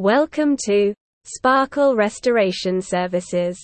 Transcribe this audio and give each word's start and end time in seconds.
Welcome 0.00 0.56
to 0.64 0.94
Sparkle 1.24 1.94
Restoration 1.94 2.80
Services. 2.80 3.58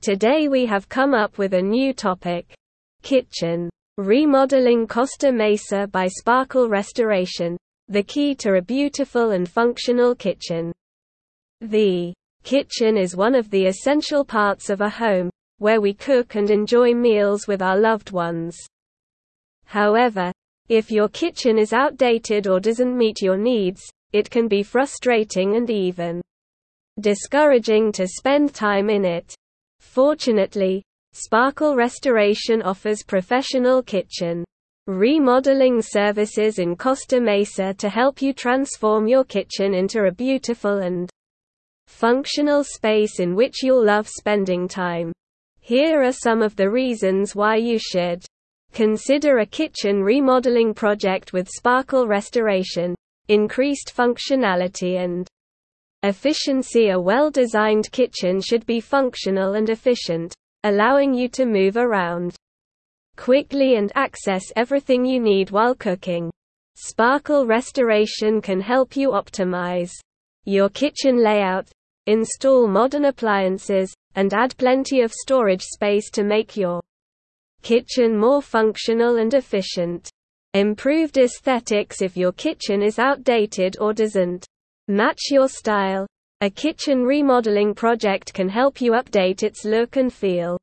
Today 0.00 0.46
we 0.46 0.64
have 0.64 0.88
come 0.88 1.12
up 1.12 1.38
with 1.38 1.54
a 1.54 1.60
new 1.60 1.92
topic 1.92 2.54
Kitchen 3.02 3.68
Remodeling 3.98 4.86
Costa 4.86 5.32
Mesa 5.32 5.88
by 5.88 6.06
Sparkle 6.06 6.68
Restoration 6.68 7.56
The 7.88 8.04
key 8.04 8.36
to 8.36 8.54
a 8.54 8.62
beautiful 8.62 9.32
and 9.32 9.48
functional 9.48 10.14
kitchen. 10.14 10.70
The 11.60 12.14
kitchen 12.44 12.96
is 12.96 13.16
one 13.16 13.34
of 13.34 13.50
the 13.50 13.66
essential 13.66 14.24
parts 14.24 14.70
of 14.70 14.82
a 14.82 14.88
home, 14.88 15.30
where 15.58 15.80
we 15.80 15.94
cook 15.94 16.36
and 16.36 16.48
enjoy 16.48 16.94
meals 16.94 17.48
with 17.48 17.60
our 17.60 17.76
loved 17.76 18.12
ones. 18.12 18.56
However, 19.64 20.30
if 20.68 20.92
your 20.92 21.08
kitchen 21.08 21.58
is 21.58 21.72
outdated 21.72 22.46
or 22.46 22.60
doesn't 22.60 22.96
meet 22.96 23.20
your 23.20 23.36
needs, 23.36 23.82
it 24.12 24.30
can 24.30 24.48
be 24.48 24.62
frustrating 24.62 25.56
and 25.56 25.70
even 25.70 26.20
discouraging 27.00 27.92
to 27.92 28.06
spend 28.06 28.54
time 28.54 28.90
in 28.90 29.04
it. 29.04 29.34
Fortunately, 29.80 30.82
Sparkle 31.12 31.76
Restoration 31.76 32.62
offers 32.62 33.02
professional 33.02 33.82
kitchen 33.82 34.44
remodeling 34.86 35.80
services 35.80 36.58
in 36.58 36.74
Costa 36.74 37.20
Mesa 37.20 37.72
to 37.74 37.88
help 37.88 38.20
you 38.20 38.32
transform 38.32 39.06
your 39.06 39.22
kitchen 39.22 39.74
into 39.74 40.06
a 40.06 40.10
beautiful 40.10 40.78
and 40.78 41.08
functional 41.86 42.64
space 42.64 43.20
in 43.20 43.36
which 43.36 43.62
you'll 43.62 43.84
love 43.84 44.08
spending 44.08 44.66
time. 44.66 45.12
Here 45.60 46.02
are 46.02 46.12
some 46.12 46.42
of 46.42 46.56
the 46.56 46.68
reasons 46.68 47.36
why 47.36 47.56
you 47.56 47.78
should 47.78 48.24
consider 48.72 49.38
a 49.38 49.46
kitchen 49.46 50.02
remodeling 50.02 50.74
project 50.74 51.32
with 51.32 51.48
Sparkle 51.48 52.08
Restoration 52.08 52.96
increased 53.28 53.92
functionality 53.96 55.02
and 55.02 55.28
efficiency. 56.02 56.90
A 56.90 57.00
well 57.00 57.30
designed 57.30 57.90
kitchen 57.92 58.40
should 58.40 58.66
be 58.66 58.80
functional 58.80 59.54
and 59.54 59.68
efficient, 59.70 60.34
allowing 60.64 61.14
you 61.14 61.28
to 61.28 61.46
move 61.46 61.76
around 61.76 62.36
quickly 63.16 63.76
and 63.76 63.92
access 63.94 64.44
everything 64.56 65.04
you 65.04 65.20
need 65.20 65.50
while 65.50 65.74
cooking. 65.74 66.30
Sparkle 66.76 67.46
Restoration 67.46 68.40
can 68.40 68.60
help 68.60 68.96
you 68.96 69.10
optimize 69.10 69.92
your 70.44 70.68
kitchen 70.68 71.22
layout, 71.22 71.70
install 72.06 72.66
modern 72.66 73.04
appliances, 73.04 73.92
and 74.14 74.34
add 74.34 74.56
plenty 74.56 75.02
of 75.02 75.12
storage 75.12 75.62
space 75.62 76.10
to 76.10 76.24
make 76.24 76.56
your 76.56 76.80
kitchen 77.62 78.18
more 78.18 78.42
functional 78.42 79.16
and 79.16 79.34
efficient. 79.34 80.10
Improved 80.54 81.16
aesthetics 81.16 82.02
if 82.02 82.14
your 82.14 82.32
kitchen 82.32 82.82
is 82.82 82.98
outdated 82.98 83.78
or 83.80 83.94
doesn't 83.94 84.44
match 84.86 85.30
your 85.30 85.48
style. 85.48 86.06
A 86.42 86.50
kitchen 86.50 87.04
remodeling 87.04 87.74
project 87.74 88.34
can 88.34 88.50
help 88.50 88.78
you 88.78 88.92
update 88.92 89.42
its 89.42 89.64
look 89.64 89.96
and 89.96 90.12
feel. 90.12 90.58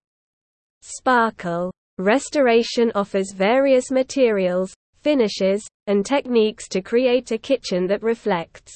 Sparkle 0.84 1.72
Restoration 1.98 2.92
offers 2.94 3.34
various 3.34 3.90
materials, 3.90 4.76
finishes, 5.02 5.68
and 5.88 6.06
techniques 6.06 6.68
to 6.68 6.82
create 6.82 7.32
a 7.32 7.40
kitchen 7.40 7.88
that 7.88 8.04
reflects 8.04 8.72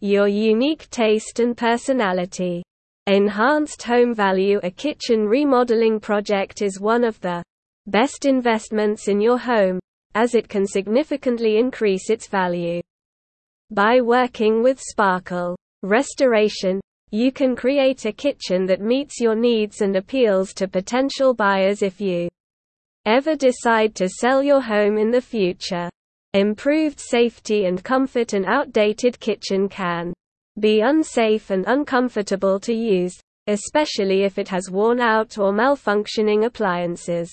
your 0.00 0.26
unique 0.26 0.88
taste 0.88 1.38
and 1.38 1.54
personality. 1.54 2.62
Enhanced 3.06 3.82
home 3.82 4.14
value 4.14 4.58
A 4.62 4.70
kitchen 4.70 5.26
remodeling 5.26 6.00
project 6.00 6.62
is 6.62 6.80
one 6.80 7.04
of 7.04 7.20
the 7.20 7.42
best 7.86 8.24
investments 8.24 9.08
in 9.08 9.20
your 9.20 9.36
home, 9.38 9.78
as 10.14 10.34
it 10.34 10.48
can 10.48 10.66
significantly 10.66 11.58
increase 11.58 12.10
its 12.10 12.28
value. 12.28 12.80
By 13.70 14.00
working 14.00 14.62
with 14.62 14.80
Sparkle 14.80 15.56
Restoration, 15.82 16.80
you 17.10 17.30
can 17.30 17.54
create 17.54 18.04
a 18.06 18.12
kitchen 18.12 18.66
that 18.66 18.80
meets 18.80 19.20
your 19.20 19.34
needs 19.34 19.80
and 19.80 19.96
appeals 19.96 20.52
to 20.54 20.66
potential 20.66 21.34
buyers 21.34 21.82
if 21.82 22.00
you 22.00 22.28
ever 23.06 23.36
decide 23.36 23.94
to 23.94 24.08
sell 24.08 24.42
your 24.42 24.60
home 24.60 24.96
in 24.98 25.10
the 25.10 25.20
future. 25.20 25.88
Improved 26.32 26.98
safety 26.98 27.66
and 27.66 27.84
comfort 27.84 28.32
An 28.32 28.44
outdated 28.44 29.20
kitchen 29.20 29.68
can 29.68 30.12
be 30.58 30.80
unsafe 30.80 31.50
and 31.50 31.64
uncomfortable 31.66 32.58
to 32.60 32.72
use, 32.72 33.14
especially 33.46 34.22
if 34.22 34.38
it 34.38 34.48
has 34.48 34.70
worn 34.70 35.00
out 35.00 35.38
or 35.38 35.52
malfunctioning 35.52 36.46
appliances. 36.46 37.30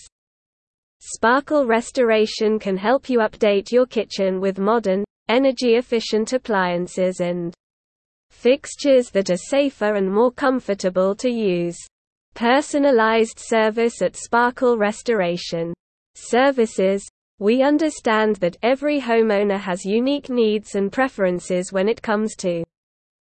Sparkle 1.04 1.66
Restoration 1.66 2.60
can 2.60 2.78
help 2.78 3.10
you 3.10 3.22
update 3.22 3.72
your 3.72 3.88
kitchen 3.88 4.40
with 4.40 4.60
modern, 4.60 5.04
energy-efficient 5.30 6.32
appliances 6.32 7.22
and 7.22 7.56
fixtures 8.30 9.10
that 9.10 9.32
are 9.32 9.36
safer 9.36 9.96
and 9.96 10.14
more 10.14 10.32
comfortable 10.32 11.16
to 11.16 11.28
use. 11.28 11.76
Personalized 12.36 13.40
service 13.40 14.04
at 14.04 14.16
Sparkle 14.16 14.78
Restoration 14.78 15.74
Services 16.14 17.04
We 17.40 17.64
understand 17.64 18.36
that 18.36 18.58
every 18.62 19.02
homeowner 19.02 19.60
has 19.60 19.84
unique 19.84 20.30
needs 20.30 20.76
and 20.76 20.92
preferences 20.92 21.74
when 21.74 21.90
it 21.90 22.04
comes 22.04 22.36
to 22.36 22.64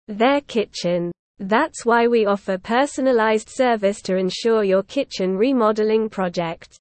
their 0.06 0.40
kitchen. 0.42 1.10
That's 1.40 1.84
why 1.84 2.06
we 2.06 2.26
offer 2.26 2.58
personalized 2.58 3.48
service 3.50 4.00
to 4.02 4.16
ensure 4.16 4.62
your 4.62 4.84
kitchen 4.84 5.36
remodeling 5.36 6.08
project 6.08 6.78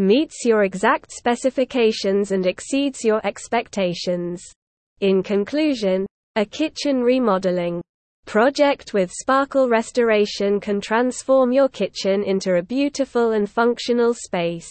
meets 0.00 0.44
your 0.44 0.64
exact 0.64 1.12
specifications 1.12 2.32
and 2.32 2.46
exceeds 2.46 3.04
your 3.04 3.24
expectations. 3.24 4.42
In 5.00 5.22
conclusion, 5.22 6.06
a 6.36 6.44
kitchen 6.44 7.02
remodeling 7.02 7.82
project 8.26 8.94
with 8.94 9.12
Sparkle 9.12 9.68
Restoration 9.68 10.60
can 10.60 10.80
transform 10.80 11.52
your 11.52 11.68
kitchen 11.68 12.22
into 12.22 12.54
a 12.54 12.62
beautiful 12.62 13.32
and 13.32 13.48
functional 13.48 14.14
space 14.14 14.70